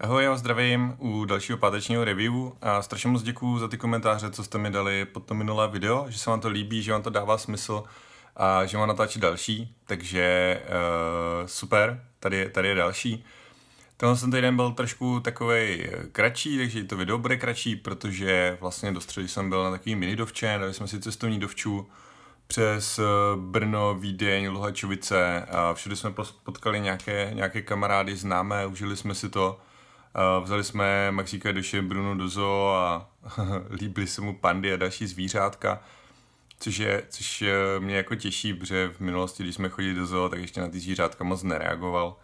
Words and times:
Ahoj, 0.00 0.24
já 0.24 0.30
vás 0.30 0.40
zdravím 0.40 0.94
u 0.98 1.24
dalšího 1.24 1.58
pátečního 1.58 2.04
review 2.04 2.34
a 2.62 2.82
strašně 2.82 3.10
moc 3.10 3.22
děkuju 3.22 3.58
za 3.58 3.68
ty 3.68 3.76
komentáře, 3.76 4.30
co 4.30 4.44
jste 4.44 4.58
mi 4.58 4.70
dali 4.70 5.04
pod 5.04 5.24
to 5.24 5.34
minulé 5.34 5.68
video, 5.68 6.06
že 6.08 6.18
se 6.18 6.30
vám 6.30 6.40
to 6.40 6.48
líbí, 6.48 6.82
že 6.82 6.92
vám 6.92 7.02
to 7.02 7.10
dává 7.10 7.38
smysl 7.38 7.84
a 8.36 8.66
že 8.66 8.78
mám 8.78 8.88
natáčet 8.88 9.22
další, 9.22 9.74
takže 9.84 10.60
uh, 10.64 11.46
super, 11.46 12.04
tady 12.20 12.50
tady 12.50 12.68
je 12.68 12.74
další. 12.74 13.24
Tenhle 13.96 14.18
ten 14.18 14.30
týden 14.30 14.56
byl 14.56 14.72
trošku 14.72 15.20
takový 15.20 15.86
kratší, 16.12 16.58
takže 16.58 16.84
to 16.84 16.96
video 16.96 17.18
bude 17.18 17.36
kratší, 17.36 17.76
protože 17.76 18.58
vlastně 18.60 18.92
do 18.92 19.00
středy 19.00 19.28
jsem 19.28 19.48
byl 19.48 19.64
na 19.64 19.70
takový 19.70 19.94
mini 19.94 20.16
dovče, 20.16 20.58
dali 20.60 20.74
jsme 20.74 20.88
si 20.88 21.00
cestovní 21.00 21.40
dovču 21.40 21.88
přes 22.46 22.98
eh, 22.98 23.02
Brno, 23.36 23.94
Vídeň, 23.94 24.48
Luhačovice 24.48 25.46
a 25.50 25.74
všude 25.74 25.96
jsme 25.96 26.10
potkali 26.42 26.80
nějaké, 26.80 27.30
nějaké 27.34 27.62
kamarády 27.62 28.16
známé, 28.16 28.66
užili 28.66 28.96
jsme 28.96 29.14
si 29.14 29.28
to. 29.28 29.60
Vzali 30.42 30.64
jsme 30.64 31.10
Maxíka 31.10 31.52
Doše 31.52 31.82
Bruno 31.82 32.14
do 32.14 32.28
zoo 32.28 32.68
a 32.68 33.10
líbily 33.70 34.06
se 34.06 34.20
mu 34.20 34.36
pandy 34.36 34.72
a 34.72 34.76
další 34.76 35.06
zvířátka, 35.06 35.82
což, 36.60 36.78
je, 36.78 37.02
což 37.08 37.44
mě 37.78 37.96
jako 37.96 38.14
těší, 38.14 38.54
protože 38.54 38.88
v 38.88 39.00
minulosti, 39.00 39.42
když 39.42 39.54
jsme 39.54 39.68
chodili 39.68 39.94
do 39.94 40.06
zoo, 40.06 40.28
tak 40.28 40.40
ještě 40.40 40.60
na 40.60 40.68
ty 40.68 40.80
zvířátka 40.80 41.24
moc 41.24 41.42
nereagoval. 41.42 42.16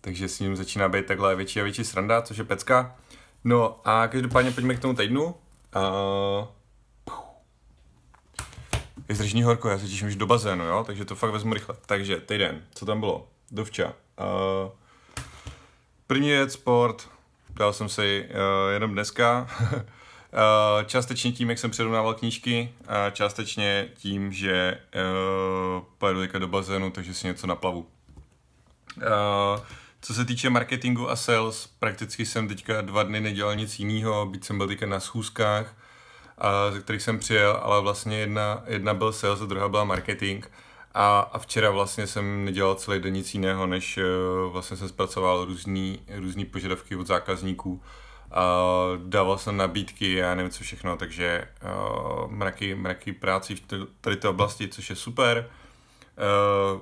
Takže 0.00 0.28
s 0.28 0.40
ním 0.40 0.56
začíná 0.56 0.88
být 0.88 1.06
takhle 1.06 1.36
větší 1.36 1.60
a 1.60 1.64
větší 1.64 1.84
sranda, 1.84 2.22
což 2.22 2.36
je 2.36 2.44
pecka. 2.44 2.96
No 3.44 3.80
a 3.84 4.08
každopádně 4.08 4.50
pojďme 4.50 4.74
k 4.74 4.80
tomu 4.80 4.94
týdnu. 4.94 5.24
Uh, 5.24 6.46
je 9.08 9.14
zdržní 9.14 9.42
horko, 9.42 9.68
já 9.68 9.78
se 9.78 9.88
těším 9.88 10.08
už 10.08 10.16
do 10.16 10.26
bazénu, 10.26 10.64
jo? 10.64 10.84
takže 10.86 11.04
to 11.04 11.14
fakt 11.16 11.30
vezmu 11.30 11.54
rychle. 11.54 11.76
Takže 11.86 12.16
týden, 12.16 12.62
co 12.74 12.86
tam 12.86 13.00
bylo? 13.00 13.28
Dovča. 13.50 13.86
Uh, 13.86 14.72
první 16.06 16.28
věc, 16.28 16.52
sport, 16.52 17.08
dal 17.56 17.72
jsem 17.72 17.88
si 17.88 18.28
uh, 18.28 18.72
jenom 18.72 18.92
dneska. 18.92 19.48
uh, 19.72 19.78
částečně 20.86 21.32
tím, 21.32 21.50
jak 21.50 21.58
jsem 21.58 21.70
přirovnával 21.70 22.14
knížky, 22.14 22.72
a 22.86 23.10
částečně 23.10 23.88
tím, 23.94 24.32
že 24.32 24.78
uh, 24.94 25.82
pojedu 25.98 26.20
teďka 26.20 26.38
do 26.38 26.48
bazénu, 26.48 26.90
takže 26.90 27.14
si 27.14 27.26
něco 27.26 27.46
naplavu. 27.46 27.86
Uh, 28.96 29.60
co 30.00 30.14
se 30.14 30.24
týče 30.24 30.50
marketingu 30.50 31.10
a 31.10 31.16
sales, 31.16 31.66
prakticky 31.78 32.26
jsem 32.26 32.48
teďka 32.48 32.80
dva 32.80 33.02
dny 33.02 33.20
nedělal 33.20 33.56
nic 33.56 33.78
jiného, 33.78 34.26
byť 34.26 34.44
jsem 34.44 34.58
byl 34.58 34.68
teďka 34.68 34.86
na 34.86 35.00
schůzkách, 35.00 35.74
ze 36.72 36.80
kterých 36.80 37.02
jsem 37.02 37.18
přijel, 37.18 37.60
ale 37.62 37.82
vlastně 37.82 38.18
jedna, 38.18 38.62
jedna 38.66 38.94
byl 38.94 39.12
sales 39.12 39.40
a 39.40 39.46
druhá 39.46 39.68
byla 39.68 39.84
marketing. 39.84 40.44
A, 40.98 41.20
a 41.20 41.38
včera 41.38 41.70
vlastně 41.70 42.06
jsem 42.06 42.44
nedělal 42.44 42.74
celý 42.74 43.00
den 43.00 43.12
nic 43.12 43.34
jiného, 43.34 43.66
než 43.66 43.98
uh, 43.98 44.52
vlastně 44.52 44.76
jsem 44.76 44.88
zpracoval 44.88 45.44
různý, 45.44 46.02
různý 46.16 46.44
požadavky 46.44 46.96
od 46.96 47.06
zákazníků. 47.06 47.82
A 48.30 48.44
dával 48.96 49.38
jsem 49.38 49.56
nabídky, 49.56 50.12
já 50.12 50.34
nevím 50.34 50.50
co 50.50 50.64
všechno, 50.64 50.96
takže 50.96 51.48
uh, 51.62 52.30
mraky, 52.30 52.74
mraky 52.74 53.12
práci 53.12 53.54
v 53.54 53.60
tady 54.00 54.16
té 54.16 54.28
oblasti, 54.28 54.68
což 54.68 54.90
je 54.90 54.96
super. 54.96 55.50
Uh, 56.74 56.80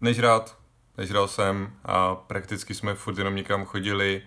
nežrát, 0.00 0.58
nežral 0.98 1.28
jsem 1.28 1.72
a 1.84 2.14
prakticky 2.14 2.74
jsme 2.74 2.94
furt 2.94 3.18
jenom 3.18 3.36
někam 3.36 3.64
chodili 3.64 4.22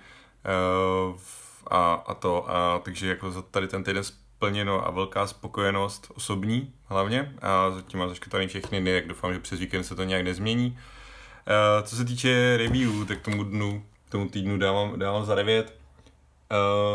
uh, 1.10 1.20
a, 1.68 1.94
a 1.94 2.14
to, 2.14 2.52
a, 2.52 2.80
takže 2.80 3.08
jako 3.08 3.32
za 3.32 3.42
tady 3.42 3.68
ten 3.68 3.84
týden 3.84 4.04
splněno 4.40 4.88
a 4.88 4.92
velká 4.92 5.28
spokojenost 5.28 6.12
osobní 6.16 6.74
hlavně 6.86 7.36
a 7.42 7.72
zatím 7.72 8.00
mám 8.00 8.10
zaškrtaný 8.10 8.48
všechny 8.48 8.82
dny, 8.82 8.92
jak 8.92 9.08
doufám, 9.08 9.34
že 9.34 9.40
přes 9.40 9.60
víkend 9.60 9.84
se 9.84 9.96
to 9.96 10.04
nějak 10.04 10.24
nezmění. 10.24 10.68
Uh, 10.70 11.88
co 11.88 11.96
se 11.96 12.06
týče 12.06 12.58
review, 12.58 13.08
tak 13.08 13.22
tomu 13.22 13.44
dnu, 13.44 13.86
tomu 14.10 14.30
týdnu 14.30 14.58
dávám, 14.58 15.00
dávám 15.00 15.26
za 15.26 15.36
9. 15.36 15.80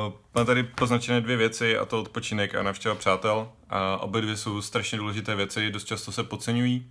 Uh, 0.06 0.12
mám 0.34 0.46
tady 0.46 0.62
poznačené 0.62 1.20
dvě 1.20 1.36
věci 1.36 1.78
a 1.78 1.84
to 1.84 2.00
odpočinek 2.00 2.54
a 2.54 2.62
navštěva 2.62 2.94
přátel. 2.94 3.48
A 3.70 3.96
obě 3.96 4.22
dvě 4.22 4.36
jsou 4.36 4.62
strašně 4.62 4.98
důležité 4.98 5.34
věci, 5.34 5.70
dost 5.70 5.84
často 5.84 6.12
se 6.12 6.24
podceňují. 6.24 6.90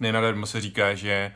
Nenadarmo 0.00 0.46
se 0.46 0.60
říká, 0.60 0.94
že 0.94 1.32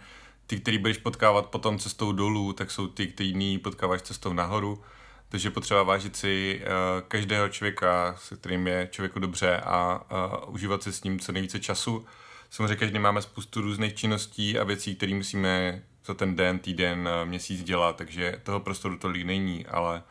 ty, 0.46 0.60
který 0.60 0.78
budeš 0.78 0.98
potkávat 0.98 1.46
potom 1.46 1.78
cestou 1.78 2.12
dolů, 2.12 2.52
tak 2.52 2.70
jsou 2.70 2.86
ty, 2.86 3.06
který 3.06 3.58
potkáváš 3.58 4.02
cestou 4.02 4.32
nahoru. 4.32 4.82
Takže 5.28 5.50
potřeba 5.50 5.82
vážit 5.82 6.16
si 6.16 6.60
uh, 6.60 7.08
každého 7.08 7.48
člověka, 7.48 8.16
se 8.18 8.36
kterým 8.36 8.66
je 8.66 8.88
člověku 8.90 9.18
dobře 9.18 9.56
a 9.56 10.00
uh, 10.44 10.54
užívat 10.54 10.82
si 10.82 10.92
s 10.92 11.02
ním 11.02 11.20
co 11.20 11.32
nejvíce 11.32 11.60
času. 11.60 12.06
Samozřejmě 12.50 12.76
každý 12.76 12.98
máme 12.98 13.22
spoustu 13.22 13.60
různých 13.60 13.94
činností 13.94 14.58
a 14.58 14.64
věcí, 14.64 14.96
které 14.96 15.14
musíme 15.14 15.82
za 16.04 16.14
ten 16.14 16.36
den, 16.36 16.58
týden, 16.58 17.08
uh, 17.08 17.28
měsíc 17.28 17.62
dělat, 17.62 17.96
takže 17.96 18.40
toho 18.42 18.60
prostoru 18.60 18.98
tolik 18.98 19.26
není, 19.26 19.66
ale 19.66 20.02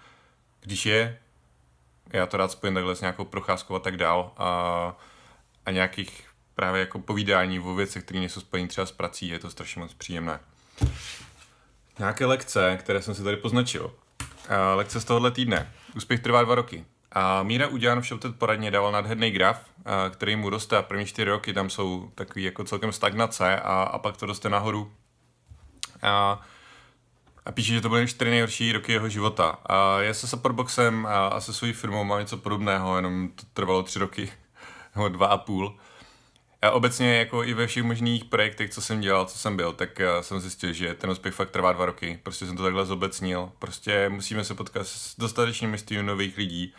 když 0.62 0.86
je, 0.86 1.20
já 2.14 2.26
to 2.26 2.38
rád 2.38 2.52
spojím 2.52 2.74
takhle 2.74 2.96
s 2.96 3.02
nějakou 3.02 3.26
procházkou 3.26 3.76
a 3.76 3.80
tak 3.80 3.98
dál 3.98 4.34
a, 4.38 4.98
a 5.66 5.72
nějakých 5.72 6.24
právě 6.56 6.80
jako 6.80 7.00
povídání 7.00 7.60
o 7.60 7.76
věcech, 7.76 8.04
které 8.04 8.20
nejsou 8.20 8.40
spojení 8.40 8.68
třeba 8.68 8.88
s 8.88 8.92
prací, 8.92 9.28
je 9.28 9.40
to 9.40 9.50
strašně 9.50 9.82
moc 9.82 9.94
příjemné. 9.94 10.40
Nějaké 12.00 12.26
lekce, 12.26 12.78
které 12.80 13.02
jsem 13.02 13.16
si 13.16 13.24
tady 13.24 13.38
poznačil. 13.38 13.94
Uh, 14.50 14.78
lekce 14.78 15.02
z 15.02 15.06
tohohle 15.06 15.32
týdne. 15.32 15.72
Úspěch 15.96 16.20
trvá 16.20 16.44
dva 16.44 16.56
roky. 16.56 16.86
A 17.12 17.44
Míra 17.44 17.68
Udělan 17.68 18.02
v 18.02 18.06
Shouted 18.06 18.36
poradně 18.36 18.72
dával 18.72 18.92
nadherný 18.92 19.32
graf, 19.32 19.66
uh, 19.78 19.84
který 20.12 20.36
mu 20.36 20.50
roste 20.50 20.78
a 20.78 20.82
první 20.82 21.06
čtyři 21.06 21.32
roky 21.32 21.54
tam 21.54 21.70
jsou 21.70 22.12
takový 22.16 22.44
jako 22.44 22.64
celkem 22.64 22.92
stagnace 22.92 23.60
a, 23.60 23.84
a 23.84 24.00
pak 24.00 24.18
to 24.18 24.26
roste 24.26 24.50
nahoru. 24.50 24.92
A, 26.02 26.42
a 27.46 27.52
píše, 27.52 27.74
že 27.74 27.82
to 27.82 27.90
byly 27.90 28.08
čtyři 28.08 28.32
nejhorší 28.32 28.72
roky 28.72 28.92
jeho 28.92 29.10
života. 29.10 29.58
A 29.66 30.02
já 30.02 30.14
se 30.14 30.28
Supportboxem 30.28 31.06
a, 31.06 31.28
a 31.28 31.40
se 31.40 31.54
svojí 31.54 31.74
firmou 31.74 32.04
mám 32.04 32.20
něco 32.20 32.38
podobného, 32.38 32.96
jenom 32.96 33.30
to 33.30 33.44
trvalo 33.54 33.84
tři 33.84 34.00
roky, 34.00 34.32
nebo 34.96 35.10
dva 35.10 35.28
a 35.28 35.38
půl. 35.38 35.78
A 36.66 36.72
obecně 36.72 37.16
jako 37.16 37.44
i 37.44 37.54
ve 37.54 37.68
všech 37.68 37.84
možných 37.84 38.26
projektech, 38.26 38.70
co 38.70 38.82
jsem 38.82 39.02
dělal, 39.02 39.26
co 39.26 39.38
jsem 39.38 39.58
byl, 39.58 39.74
tak 39.74 40.02
jsem 40.22 40.40
zjistil, 40.40 40.74
že 40.74 40.94
ten 40.94 41.10
úspěch 41.10 41.34
fakt 41.34 41.50
trvá 41.50 41.74
dva 41.74 41.86
roky. 41.86 42.20
Prostě 42.24 42.46
jsem 42.46 42.58
to 42.58 42.64
takhle 42.64 42.86
zobecnil. 42.86 43.52
Prostě 43.60 44.10
musíme 44.10 44.44
se 44.44 44.56
potkat 44.56 44.88
s 44.88 45.16
dostatečným 45.18 45.70
množstvím 45.70 46.06
nových 46.06 46.38
lidí, 46.38 46.74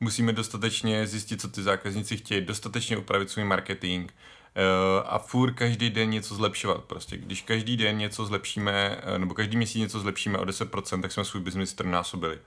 musíme 0.00 0.32
dostatečně 0.32 1.06
zjistit, 1.06 1.40
co 1.40 1.48
ty 1.48 1.62
zákazníci 1.62 2.16
chtějí, 2.16 2.40
dostatečně 2.40 2.96
upravit 2.96 3.30
svůj 3.30 3.44
marketing 3.44 4.10
uh, 4.10 5.06
a 5.06 5.18
furt 5.18 5.52
každý 5.54 5.90
den 5.90 6.10
něco 6.10 6.34
zlepšovat. 6.34 6.84
Prostě 6.84 7.16
když 7.16 7.42
každý 7.42 7.76
den 7.76 7.98
něco 7.98 8.26
zlepšíme, 8.26 9.02
uh, 9.12 9.18
nebo 9.18 9.34
každý 9.34 9.56
měsíc 9.56 9.80
něco 9.80 10.00
zlepšíme 10.00 10.38
o 10.38 10.44
10%, 10.44 11.02
tak 11.02 11.12
jsme 11.12 11.24
svůj 11.24 11.42
biznis 11.42 11.74
trnásobili. 11.74 12.38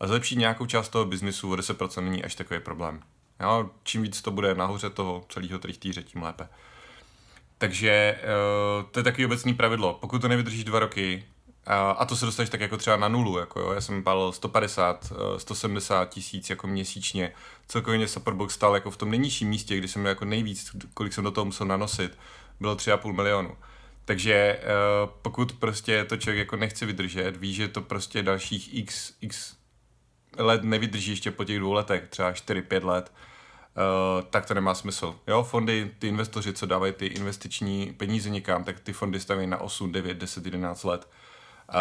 A 0.00 0.06
zlepšit 0.06 0.36
nějakou 0.36 0.66
část 0.66 0.88
toho 0.88 1.04
biznisu 1.04 1.52
o 1.52 1.54
10% 1.54 2.04
není 2.04 2.24
až 2.24 2.34
takový 2.34 2.60
problém. 2.60 3.02
Jo? 3.40 3.70
Čím 3.82 4.02
víc 4.02 4.22
to 4.22 4.30
bude 4.30 4.54
nahoře 4.54 4.90
toho 4.90 5.24
celého 5.28 5.58
trichtýře, 5.58 6.02
tím 6.02 6.22
lépe. 6.22 6.48
Takže 7.58 8.20
uh, 8.22 8.90
to 8.90 8.98
je 8.98 9.02
takový 9.04 9.26
obecný 9.26 9.54
pravidlo. 9.54 9.98
Pokud 10.00 10.22
to 10.22 10.28
nevydržíš 10.28 10.64
dva 10.64 10.78
roky, 10.78 11.24
uh, 11.66 11.74
a 11.98 12.04
to 12.04 12.16
se 12.16 12.26
dostaneš 12.26 12.50
tak 12.50 12.60
jako 12.60 12.76
třeba 12.76 12.96
na 12.96 13.08
nulu, 13.08 13.38
jako 13.38 13.60
jo, 13.60 13.72
já 13.72 13.80
jsem 13.80 14.02
pálil 14.02 14.32
150, 14.32 15.12
uh, 15.12 15.38
170 15.38 16.04
tisíc 16.04 16.50
jako 16.50 16.66
měsíčně, 16.66 17.32
celkově 17.68 17.98
mě 17.98 18.08
Supportbox 18.08 18.54
stál 18.54 18.74
jako 18.74 18.90
v 18.90 18.96
tom 18.96 19.10
nejnižším 19.10 19.48
místě, 19.48 19.76
kdy 19.76 19.88
jsem 19.88 20.06
jako 20.06 20.24
nejvíc, 20.24 20.70
kolik 20.94 21.12
jsem 21.12 21.24
do 21.24 21.30
toho 21.30 21.44
musel 21.44 21.66
nanosit, 21.66 22.18
bylo 22.60 22.74
3,5 22.74 23.12
milionu. 23.12 23.56
Takže 24.04 24.60
pokud 25.22 25.52
prostě 25.52 26.04
to 26.04 26.16
člověk 26.16 26.38
jako 26.38 26.56
nechce 26.56 26.86
vydržet, 26.86 27.36
ví, 27.36 27.54
že 27.54 27.68
to 27.68 27.80
prostě 27.80 28.22
dalších 28.22 28.74
x, 28.74 29.12
x 29.20 29.56
let 30.36 30.64
nevydrží 30.64 31.10
ještě 31.10 31.30
po 31.30 31.44
těch 31.44 31.58
dvou 31.58 31.72
letech, 31.72 32.08
třeba 32.08 32.32
4-5 32.32 32.84
let, 32.84 33.12
Uh, 33.76 34.22
tak 34.30 34.46
to 34.46 34.54
nemá 34.54 34.74
smysl. 34.74 35.20
Jo, 35.26 35.42
fondy, 35.42 35.90
ty 35.98 36.08
investoři, 36.08 36.52
co 36.52 36.66
dávají 36.66 36.92
ty 36.92 37.06
investiční 37.06 37.94
peníze 37.96 38.30
někam, 38.30 38.64
tak 38.64 38.80
ty 38.80 38.92
fondy 38.92 39.20
staví 39.20 39.46
na 39.46 39.60
8, 39.60 39.92
9, 39.92 40.16
10, 40.16 40.44
11 40.44 40.84
let. 40.84 41.08
Uh, 41.68 41.74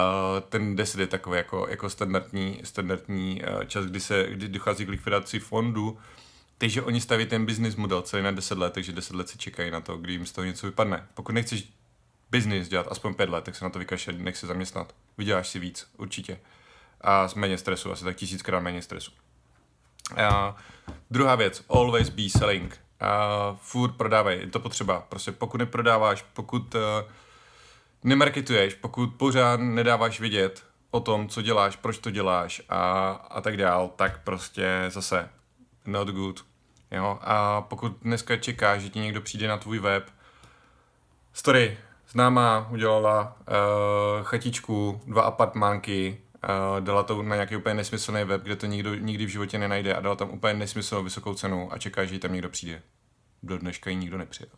ten 0.49 0.75
10 0.75 0.99
je 0.99 1.07
takový 1.07 1.37
jako, 1.37 1.67
jako 1.69 1.89
standardní, 1.89 2.61
standardní 2.63 3.41
uh, 3.41 3.63
čas, 3.63 3.85
kdy 3.85 3.99
se 3.99 4.27
kdy 4.29 4.47
dochází 4.47 4.85
k 4.85 4.89
likvidaci 4.89 5.39
fondu, 5.39 5.97
takže 6.57 6.81
oni 6.81 7.01
staví 7.01 7.25
ten 7.25 7.45
business 7.45 7.75
model 7.75 8.01
celý 8.01 8.23
na 8.23 8.31
10 8.31 8.57
let, 8.57 8.73
takže 8.73 8.91
10 8.91 9.15
let 9.15 9.29
si 9.29 9.37
čekají 9.37 9.71
na 9.71 9.81
to, 9.81 9.97
kdy 9.97 10.13
jim 10.13 10.25
z 10.25 10.31
toho 10.31 10.45
něco 10.45 10.67
vypadne. 10.67 11.07
Pokud 11.13 11.31
nechceš 11.31 11.73
business 12.31 12.69
dělat 12.69 12.87
aspoň 12.89 13.13
5 13.13 13.29
let, 13.29 13.43
tak 13.43 13.55
se 13.55 13.65
na 13.65 13.69
to 13.69 13.79
vykašle, 13.79 14.13
nech 14.13 14.37
se 14.37 14.47
zaměstnat. 14.47 14.95
Vyděláš 15.17 15.47
si 15.47 15.59
víc, 15.59 15.87
určitě. 15.97 16.39
A 17.01 17.27
s 17.27 17.33
méně 17.35 17.57
stresu, 17.57 17.91
asi 17.91 18.03
tak 18.03 18.15
tisíckrát 18.15 18.63
méně 18.63 18.81
stresu. 18.81 19.11
Uh, 20.11 20.55
druhá 21.11 21.35
věc, 21.35 21.63
always 21.69 22.09
be 22.09 22.29
selling. 22.29 22.79
Uh, 23.01 23.57
furt 23.57 23.91
prodávej, 23.91 24.39
je 24.39 24.47
to 24.47 24.59
potřeba. 24.59 25.05
Prostě 25.09 25.31
pokud 25.31 25.57
neprodáváš, 25.57 26.25
pokud 26.33 26.75
uh, 26.75 26.81
nemarketuješ, 28.03 28.73
pokud 28.73 29.07
pořád 29.07 29.59
nedáváš 29.59 30.19
vědět 30.19 30.63
o 30.91 30.99
tom, 30.99 31.27
co 31.27 31.41
děláš, 31.41 31.75
proč 31.75 31.97
to 31.97 32.11
děláš 32.11 32.61
a, 32.69 33.11
a 33.11 33.41
tak 33.41 33.57
dál, 33.57 33.91
tak 33.95 34.23
prostě 34.23 34.85
zase 34.87 35.29
not 35.85 36.07
good. 36.07 36.45
Jo? 36.91 37.19
A 37.21 37.61
pokud 37.61 37.97
dneska 38.01 38.37
čekáš, 38.37 38.81
že 38.81 38.89
ti 38.89 38.99
někdo 38.99 39.21
přijde 39.21 39.47
na 39.47 39.57
tvůj 39.57 39.79
web, 39.79 40.09
story, 41.33 41.77
známá 42.09 42.67
udělala 42.71 43.37
uh, 43.39 44.23
chatičku, 44.23 45.01
dva 45.05 45.21
apartmánky, 45.21 46.21
Uh, 46.43 46.85
dala 46.85 47.03
to 47.03 47.23
na 47.23 47.35
nějaký 47.35 47.55
úplně 47.55 47.75
nesmyslný 47.75 48.23
web, 48.23 48.43
kde 48.43 48.55
to 48.55 48.65
nikdo 48.65 48.95
nikdy 48.95 49.25
v 49.25 49.29
životě 49.29 49.57
nenajde 49.57 49.95
a 49.95 50.01
dala 50.01 50.15
tam 50.15 50.29
úplně 50.29 50.53
nesmyslnou 50.53 51.03
vysokou 51.03 51.33
cenu 51.33 51.73
a 51.73 51.77
čeká, 51.77 52.05
že 52.05 52.13
jí 52.13 52.19
tam 52.19 52.33
někdo 52.33 52.49
přijde. 52.49 52.81
Do 53.43 53.57
dneška 53.57 53.89
jí 53.89 53.95
nikdo 53.95 54.17
nepřijel. 54.17 54.51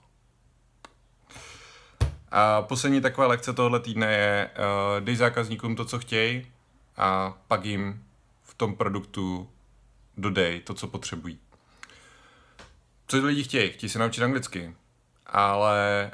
A 2.31 2.61
poslední 2.61 3.01
taková 3.01 3.27
lekce 3.27 3.53
tohle 3.53 3.79
týdne 3.79 4.13
je, 4.13 4.49
uh, 4.57 5.05
dej 5.05 5.15
zákazníkům 5.15 5.75
to, 5.75 5.85
co 5.85 5.99
chtějí 5.99 6.47
a 6.97 7.37
pak 7.47 7.65
jim 7.65 8.03
v 8.43 8.53
tom 8.53 8.75
produktu 8.75 9.49
dodej 10.17 10.59
to, 10.59 10.73
co 10.73 10.87
potřebují. 10.87 11.39
Co 13.07 13.25
lidi 13.25 13.43
chtějí? 13.43 13.71
Chtějí 13.71 13.89
se 13.89 13.99
naučit 13.99 14.23
anglicky, 14.23 14.75
ale 15.31 16.11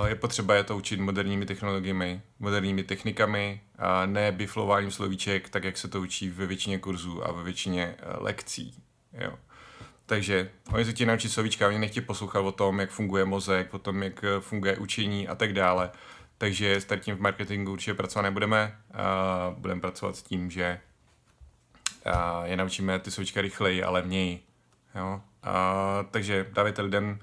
uh, 0.00 0.08
je 0.08 0.14
potřeba 0.14 0.54
je 0.54 0.64
to 0.64 0.76
učit 0.76 1.00
moderními 1.00 1.46
technologiemi, 1.46 2.22
moderními 2.38 2.82
technikami, 2.82 3.60
a 3.78 4.06
ne 4.06 4.32
biflováním 4.32 4.90
slovíček, 4.90 5.48
tak 5.48 5.64
jak 5.64 5.76
se 5.76 5.88
to 5.88 6.00
učí 6.00 6.30
ve 6.30 6.46
většině 6.46 6.78
kurzů 6.78 7.26
a 7.28 7.32
ve 7.32 7.42
většině 7.42 7.94
uh, 8.02 8.24
lekcí. 8.24 8.74
Jo. 9.12 9.32
Takže 10.10 10.50
oni 10.72 10.84
se 10.84 10.92
chtějí 10.92 11.06
naučit 11.06 11.28
slovíčka, 11.28 11.68
oni 11.68 11.78
nechtějí 11.78 12.06
poslouchat 12.06 12.40
o 12.40 12.52
tom, 12.52 12.80
jak 12.80 12.90
funguje 12.90 13.24
mozek, 13.24 13.74
o 13.74 13.78
tom, 13.78 14.02
jak 14.02 14.24
eh, 14.24 14.40
funguje 14.40 14.76
učení 14.76 15.28
a 15.28 15.34
tak 15.34 15.52
dále. 15.52 15.90
Takže 16.38 16.76
s 16.80 16.86
tím 17.00 17.16
v 17.16 17.20
marketingu 17.20 17.72
určitě 17.72 17.94
pracovat 17.94 18.22
nebudeme. 18.22 18.78
Uh, 18.90 19.58
budeme 19.58 19.80
pracovat 19.80 20.16
s 20.16 20.22
tím, 20.22 20.50
že 20.50 20.80
uh, 22.06 22.44
je 22.44 22.56
naučíme 22.56 22.98
ty 22.98 23.10
slovíčka 23.10 23.40
rychleji 23.40 23.82
a 23.82 23.90
levněji. 23.90 24.42
Jo? 24.94 25.20
Uh, 25.46 26.10
takže 26.10 26.46
dávajte 26.52 26.82
lidem 26.82 27.18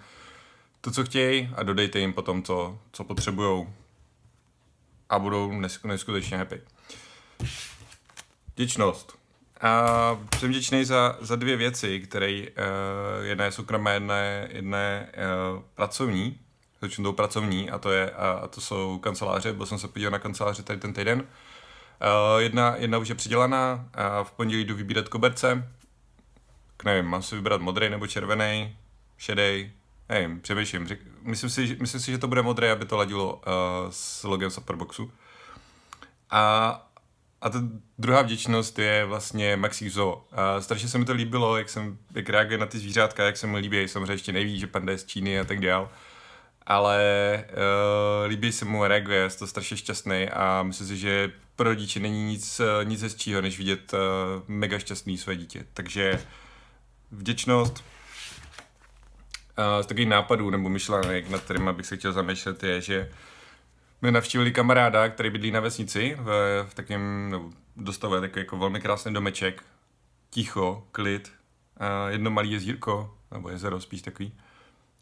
to, 0.81 0.91
co 0.91 1.03
chtějí 1.03 1.50
a 1.56 1.63
dodejte 1.63 2.00
jim 2.00 2.13
potom 2.13 2.41
to, 2.41 2.79
co 2.91 3.03
potřebují. 3.03 3.68
A 5.09 5.19
budou 5.19 5.51
neskutečně 5.83 6.38
happy. 6.38 6.62
Děčnost. 8.56 9.18
A 9.62 10.19
jsem 10.39 10.50
vděčný 10.50 10.85
za, 10.85 11.18
za 11.21 11.35
dvě 11.35 11.57
věci, 11.57 12.00
které 12.00 12.41
uh, 12.41 13.25
jedna 13.25 13.45
je 13.45 13.51
soukromé, 13.51 13.94
jedné, 13.94 14.47
jedné 14.51 15.09
uh, 15.56 15.62
pracovní. 15.75 16.39
Začnu 16.81 17.03
tou 17.03 17.13
pracovní 17.13 17.69
a 17.69 17.77
to, 17.77 17.91
je, 17.91 18.12
a, 18.12 18.31
a 18.31 18.47
to 18.47 18.62
jsou 18.62 19.00
kanceláře. 19.00 19.53
Byl 19.53 19.65
jsem 19.65 19.79
se 19.79 19.88
podívat 19.88 20.09
na 20.09 20.19
kanceláře 20.19 20.63
tady 20.63 20.79
ten 20.79 20.94
týden. 20.94 21.19
Uh, 21.19 22.41
jedna, 22.41 22.75
jedna 22.75 22.97
už 22.97 23.07
je 23.07 23.15
přidělaná 23.15 23.89
a 23.94 24.24
v 24.24 24.31
pondělí 24.31 24.65
jdu 24.65 24.75
vybírat 24.75 25.09
koberce. 25.09 25.71
K 26.77 26.83
nevím, 26.83 27.06
mám 27.06 27.24
si 27.24 27.35
vybrat 27.35 27.62
modrý 27.62 27.89
nebo 27.89 28.07
červený, 28.07 28.77
šedý, 29.18 29.71
nevím, 30.09 30.42
přemýšlím. 30.42 30.88
Myslím 31.21 31.50
si, 31.50 31.77
myslím 31.80 32.01
si, 32.01 32.12
že 32.12 32.18
to 32.18 32.27
bude 32.27 32.42
modré, 32.42 32.71
aby 32.71 32.86
to 32.86 32.98
ladilo 32.98 33.36
uh, 33.36 33.42
s 33.89 34.24
logem 34.24 34.51
Superboxu. 34.51 35.12
A 36.30 36.83
a 37.42 37.50
ta 37.50 37.59
druhá 37.98 38.21
vděčnost 38.21 38.80
je 38.80 39.06
vlastně 39.06 39.57
Maxi 39.57 39.89
Zoo. 39.89 40.25
A 40.31 40.62
strašně 40.62 40.89
se 40.89 40.98
mi 40.98 41.06
to 41.06 41.13
líbilo, 41.13 41.57
jak 41.57 41.69
jsem, 41.69 41.98
jak 42.15 42.30
reaguje 42.30 42.57
na 42.57 42.65
ty 42.65 42.80
zvířátka, 42.80 43.25
jak 43.25 43.38
se 43.38 43.48
mi 43.48 43.57
líbí, 43.57 43.88
samozřejmě 43.88 44.13
ještě 44.13 44.31
neví, 44.31 44.59
že 44.59 44.68
panda 44.68 44.92
je 44.92 44.98
z 44.98 45.06
Číny 45.06 45.39
a 45.39 45.44
tak 45.44 45.59
dál. 45.59 45.89
Ale 46.65 47.45
uh, 47.50 48.30
líbí 48.30 48.51
se 48.51 48.65
mu, 48.65 48.83
reaguje, 48.83 49.18
je 49.18 49.30
to 49.30 49.48
strašně 49.48 49.77
šťastný 49.77 50.30
a 50.30 50.63
myslím 50.63 50.88
si, 50.88 50.98
že 50.98 51.31
pro 51.56 51.69
rodiče 51.69 52.00
není 52.00 52.24
nic, 52.24 52.62
nic 52.83 53.01
hezčího, 53.01 53.42
než 53.42 53.57
vidět 53.57 53.94
uh, 53.94 54.00
mega 54.48 54.80
šťastný 54.80 55.18
své 55.18 55.36
dítě. 55.36 55.65
Takže 55.74 56.25
vděčnost, 57.12 57.77
uh, 57.77 57.96
z 59.81 59.86
takových 59.86 60.09
nápadů 60.09 60.50
nebo 60.50 60.69
myšlenek, 60.69 61.30
nad 61.30 61.42
kterými 61.42 61.74
bych 61.74 61.86
se 61.86 61.98
chtěl 61.98 62.13
zamýšlet, 62.13 62.63
je, 62.63 62.81
že 62.81 63.12
my 64.01 64.12
navštívili 64.12 64.51
kamaráda, 64.51 65.09
který 65.09 65.30
bydlí 65.30 65.51
na 65.51 65.59
vesnici, 65.59 66.18
v, 66.19 66.30
v 66.69 66.74
takém, 66.74 67.30
nebo 67.31 67.50
dostavuje 67.75 68.21
takový 68.21 68.42
jako 68.42 68.57
velmi 68.57 68.81
krásný 68.81 69.13
domeček, 69.13 69.63
ticho, 70.30 70.88
klid, 70.92 71.33
uh, 71.80 72.12
jedno 72.12 72.31
malé 72.31 72.48
jezírko, 72.48 73.18
nebo 73.31 73.50
jezero 73.50 73.80
spíš 73.81 74.01
takový, 74.01 74.33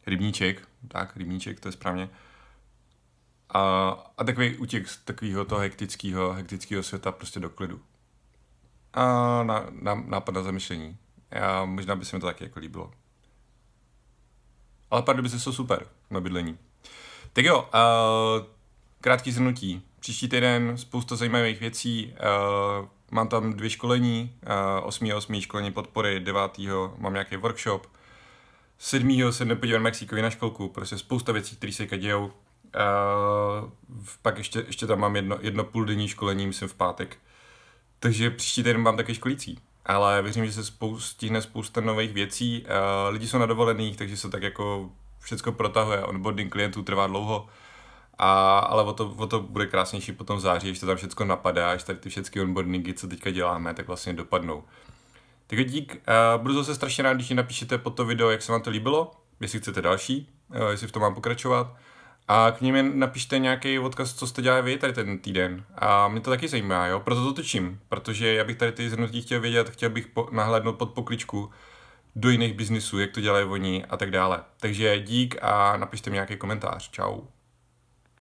rybníček, 0.08 0.68
tak, 0.88 1.18
rybníček, 1.18 1.60
to 1.60 1.68
je 1.68 1.72
správně. 1.72 2.10
A, 3.50 3.90
a 4.18 4.24
takový 4.24 4.58
útěk 4.58 4.88
z 4.88 4.98
takového 4.98 5.46
toho 5.46 5.62
hektického, 5.62 6.34
hektického 6.34 6.84
světa 6.84 7.12
prostě 7.12 7.40
do 7.40 7.50
klidu. 7.50 7.82
A 8.94 9.04
na, 9.44 9.66
na, 9.72 9.96
nápad 9.96 10.36
na 10.36 10.44
zamyšlení. 10.44 10.98
Já, 11.32 11.66
možná 11.66 11.96
by 11.96 12.06
se 12.06 12.16
mi 12.16 12.20
to 12.20 12.28
taky 12.28 12.44
jako 12.44 12.60
líbilo. 12.60 12.92
Ale 14.92 15.04
se 15.28 15.40
jsou 15.40 15.52
super 15.52 15.88
na 16.12 16.20
bydlení. 16.20 16.58
Tak 17.34 17.46
jo, 17.46 17.70
uh, 17.74 18.46
Krátký 19.06 19.32
zhrnutí. 19.32 19.82
Příští 20.00 20.28
týden 20.30 20.78
spousta 20.78 21.16
zajímavých 21.16 21.60
věcí. 21.60 22.14
Uh, 22.80 22.88
mám 23.12 23.28
tam 23.28 23.54
dvě 23.54 23.70
školení. 23.70 24.36
Uh, 24.80 24.88
8. 24.88 25.12
8. 25.16 25.42
školení 25.42 25.72
podpory, 25.72 26.20
9. 26.20 26.58
mám 26.98 27.14
nějaký 27.14 27.36
workshop. 27.36 27.88
7. 28.78 29.32
se 29.32 29.46
nepodívám 29.46 29.82
Mexikovi 29.82 30.22
na 30.22 30.30
školku, 30.30 30.70
prostě 30.70 30.98
spousta 30.98 31.32
věcí, 31.32 31.56
které 31.56 31.74
se 31.74 31.86
dějou. 31.86 32.26
Uh, 32.26 32.32
pak 34.22 34.38
ještě, 34.38 34.64
ještě 34.68 34.88
tam 34.88 35.00
mám 35.00 35.16
jedno, 35.16 35.38
jedno 35.42 35.64
půl 35.64 35.86
denní 35.86 36.08
školení, 36.08 36.48
myslím 36.48 36.70
v 36.70 36.74
pátek. 36.74 37.18
Takže 38.00 38.30
příští 38.30 38.64
týden 38.64 38.82
mám 38.82 38.98
taky 38.98 39.16
školící. 39.16 39.60
Ale 39.86 40.22
věřím, 40.22 40.46
že 40.46 40.52
se 40.52 40.72
stihne 40.98 41.42
spousta 41.42 41.82
nových 41.82 42.14
věcí. 42.14 42.66
Uh, 42.66 43.14
lidi 43.14 43.28
jsou 43.28 43.38
na 43.38 43.46
dovolených, 43.46 43.98
takže 43.98 44.18
se 44.18 44.30
tak 44.30 44.44
jako 44.44 44.90
všechno 45.20 45.52
protahuje. 45.52 46.04
Onboarding 46.04 46.52
klientů 46.52 46.84
trvá 46.84 47.08
dlouho. 47.08 47.48
A, 48.18 48.60
ale 48.60 48.84
o 48.84 48.94
to, 48.94 49.14
o 49.18 49.28
to 49.28 49.40
bude 49.40 49.66
krásnější 49.66 50.12
potom 50.12 50.38
v 50.38 50.42
září, 50.42 50.68
když 50.68 50.80
to 50.80 50.86
tam 50.86 50.98
všechno 50.98 51.26
napadá, 51.26 51.72
až 51.72 51.84
tady 51.84 52.00
ty 52.00 52.10
všechny 52.10 52.42
onboardingy, 52.42 52.94
co 52.94 53.08
teďka 53.08 53.32
děláme, 53.32 53.74
tak 53.74 53.88
vlastně 53.88 54.14
dopadnou. 54.14 54.64
Tak 55.48 55.66
dík, 55.66 55.96
uh, 56.36 56.42
budu 56.42 56.54
zase 56.54 56.76
strašně 56.76 57.04
rád, 57.04 57.14
když 57.14 57.30
mi 57.30 57.36
napíšete 57.36 57.78
pod 57.78 57.90
to 57.90 58.06
video, 58.06 58.30
jak 58.30 58.42
se 58.42 58.52
vám 58.52 58.62
to 58.62 58.70
líbilo, 58.70 59.12
jestli 59.42 59.60
chcete 59.60 59.82
další, 59.82 60.30
uh, 60.50 60.70
jestli 60.70 60.88
v 60.88 60.92
tom 60.92 61.02
mám 61.02 61.16
pokračovat. 61.16 61.76
A 62.28 62.52
k 62.52 62.62
ním 62.62 63.00
napište 63.00 63.40
nějaký 63.40 63.80
odkaz, 63.80 64.14
co 64.14 64.28
jste 64.28 64.42
dělali 64.42 64.62
vy 64.62 64.78
tady 64.78 64.94
ten 64.94 65.18
týden. 65.18 65.66
A 65.76 66.08
mě 66.08 66.22
to 66.22 66.30
taky 66.30 66.48
zajímá, 66.48 66.88
jo, 66.88 67.00
proto 67.00 67.24
to 67.24 67.34
točím, 67.34 67.80
protože 67.90 68.34
já 68.34 68.44
bych 68.44 68.58
tady 68.58 68.72
ty 68.72 68.90
zhrnutí 68.90 69.22
chtěl 69.22 69.40
vědět, 69.40 69.70
chtěl 69.70 69.90
bych 69.90 70.08
po, 70.08 70.30
nahlédnout 70.32 70.78
pod 70.78 70.94
pokličku 70.94 71.52
do 72.16 72.30
jiných 72.30 72.54
biznisů, 72.54 73.00
jak 73.00 73.12
to 73.12 73.22
dělají 73.22 73.46
oni 73.46 73.86
a 73.86 73.98
tak 73.98 74.12
dále. 74.12 74.44
Takže 74.60 75.00
dík 75.00 75.36
a 75.42 75.78
napište 75.78 76.10
mi 76.10 76.14
nějaký 76.14 76.38
komentář. 76.38 76.90
Čau. 76.90 77.22